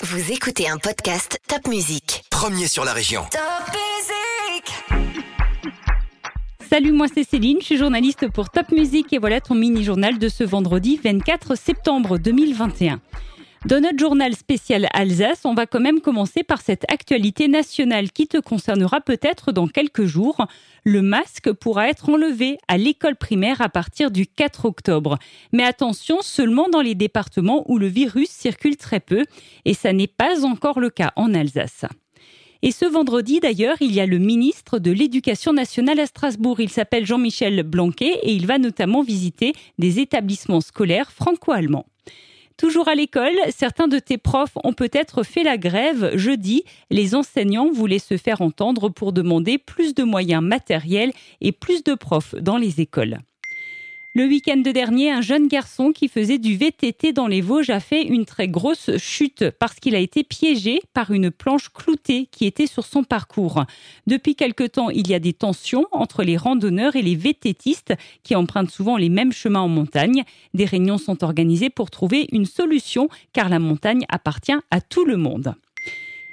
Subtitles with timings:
[0.00, 2.22] Vous écoutez un podcast Top Music.
[2.30, 3.22] Premier sur la région.
[3.32, 3.40] Top
[3.74, 5.00] Music
[6.70, 10.28] Salut, moi c'est Céline, je suis journaliste pour Top Music et voilà ton mini-journal de
[10.28, 13.00] ce vendredi 24 septembre 2021.
[13.66, 18.28] Dans notre journal spécial Alsace, on va quand même commencer par cette actualité nationale qui
[18.28, 20.46] te concernera peut-être dans quelques jours.
[20.84, 25.18] Le masque pourra être enlevé à l'école primaire à partir du 4 octobre.
[25.52, 29.24] Mais attention, seulement dans les départements où le virus circule très peu,
[29.64, 31.84] et ça n'est pas encore le cas en Alsace.
[32.62, 36.60] Et ce vendredi, d'ailleurs, il y a le ministre de l'Éducation nationale à Strasbourg.
[36.60, 41.86] Il s'appelle Jean-Michel Blanquet et il va notamment visiter des établissements scolaires franco-allemands.
[42.58, 46.16] Toujours à l'école, certains de tes profs ont peut-être fait la grève.
[46.16, 51.84] Jeudi, les enseignants voulaient se faire entendre pour demander plus de moyens matériels et plus
[51.84, 53.18] de profs dans les écoles.
[54.18, 58.02] Le week-end dernier, un jeune garçon qui faisait du VTT dans les Vosges a fait
[58.02, 62.66] une très grosse chute parce qu'il a été piégé par une planche cloutée qui était
[62.66, 63.62] sur son parcours.
[64.08, 68.34] Depuis quelque temps, il y a des tensions entre les randonneurs et les VTTistes qui
[68.34, 70.24] empruntent souvent les mêmes chemins en montagne.
[70.52, 75.16] Des réunions sont organisées pour trouver une solution car la montagne appartient à tout le
[75.16, 75.54] monde.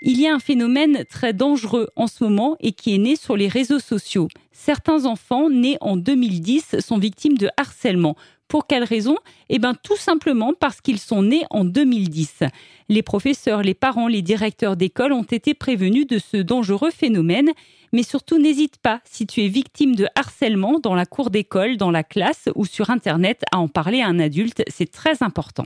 [0.00, 3.36] Il y a un phénomène très dangereux en ce moment et qui est né sur
[3.36, 4.28] les réseaux sociaux.
[4.52, 8.14] Certains enfants nés en 2010 sont victimes de harcèlement.
[8.46, 9.16] Pour quelle raison?
[9.48, 12.44] Eh bien tout simplement parce qu'ils sont nés en 2010.
[12.88, 17.50] Les professeurs, les parents, les directeurs d'école ont été prévenus de ce dangereux phénomène.
[17.92, 21.90] Mais surtout n'hésite pas, si tu es victime de harcèlement dans la cour d'école, dans
[21.90, 25.64] la classe ou sur Internet, à en parler à un adulte, c'est très important.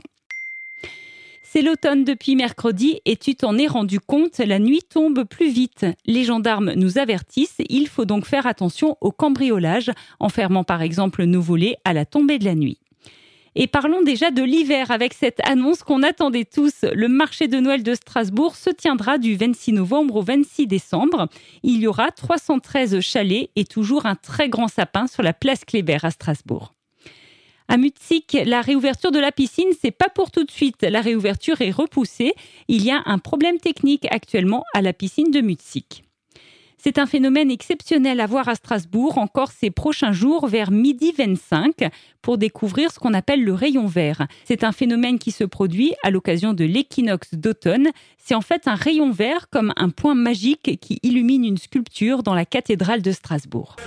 [1.53, 5.85] C'est l'automne depuis mercredi et tu t'en es rendu compte, la nuit tombe plus vite.
[6.07, 11.25] Les gendarmes nous avertissent, il faut donc faire attention au cambriolage, en fermant par exemple
[11.25, 12.79] nos volets à la tombée de la nuit.
[13.53, 16.85] Et parlons déjà de l'hiver avec cette annonce qu'on attendait tous.
[16.91, 21.27] Le marché de Noël de Strasbourg se tiendra du 26 novembre au 26 décembre.
[21.61, 25.99] Il y aura 313 chalets et toujours un très grand sapin sur la place Kléber
[26.01, 26.71] à Strasbourg.
[27.73, 30.83] À Mutzig, la réouverture de la piscine, c'est pas pour tout de suite.
[30.83, 32.35] La réouverture est repoussée.
[32.67, 35.83] Il y a un problème technique actuellement à la piscine de Mutzig.
[36.77, 41.89] C'est un phénomène exceptionnel à voir à Strasbourg encore ces prochains jours vers midi 25
[42.21, 44.27] pour découvrir ce qu'on appelle le rayon vert.
[44.45, 47.89] C'est un phénomène qui se produit à l'occasion de l'équinoxe d'automne.
[48.19, 52.35] C'est en fait un rayon vert comme un point magique qui illumine une sculpture dans
[52.35, 53.77] la cathédrale de Strasbourg.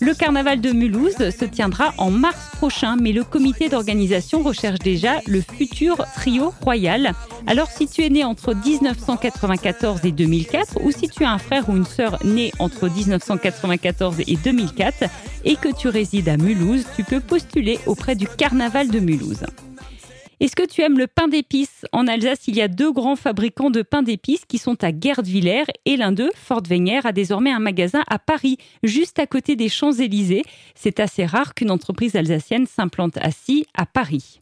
[0.00, 5.20] Le carnaval de Mulhouse se tiendra en mars prochain, mais le comité d'organisation recherche déjà
[5.26, 7.14] le futur trio royal.
[7.46, 11.68] Alors si tu es né entre 1994 et 2004, ou si tu as un frère
[11.70, 15.04] ou une sœur née entre 1994 et 2004,
[15.44, 19.44] et que tu résides à Mulhouse, tu peux postuler auprès du carnaval de Mulhouse.
[20.38, 21.86] Est-ce que tu aimes le pain d'épices?
[21.92, 25.64] En Alsace, il y a deux grands fabricants de pain d'épices qui sont à Gerdwiller
[25.86, 30.42] et l'un d'eux, Fort a désormais un magasin à Paris, juste à côté des Champs-Élysées.
[30.74, 34.40] C'est assez rare qu'une entreprise alsacienne s'implante assis à Paris.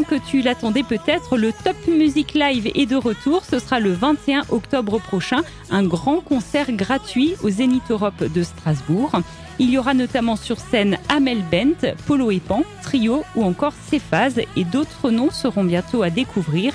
[0.00, 3.44] Que tu l'attendais peut-être, le Top Music Live est de retour.
[3.44, 9.20] Ce sera le 21 octobre prochain, un grand concert gratuit au Zénith Europe de Strasbourg.
[9.58, 14.40] Il y aura notamment sur scène Amel Bent, Polo et Pan, Trio ou encore Cephase
[14.56, 16.72] et d'autres noms seront bientôt à découvrir.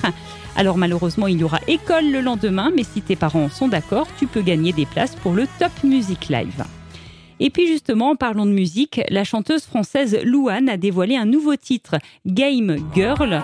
[0.54, 4.28] Alors malheureusement, il y aura école le lendemain, mais si tes parents sont d'accord, tu
[4.28, 6.64] peux gagner des places pour le Top Music Live.
[7.40, 11.56] Et puis justement, en parlant de musique, la chanteuse française Louane a dévoilé un nouveau
[11.56, 13.42] titre, Game Girl.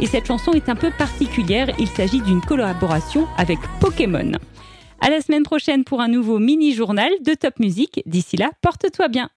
[0.00, 4.32] Et cette chanson est un peu particulière, il s'agit d'une collaboration avec Pokémon.
[5.00, 8.02] À la semaine prochaine pour un nouveau mini-journal de Top Music.
[8.06, 9.30] D'ici là, porte-toi bien.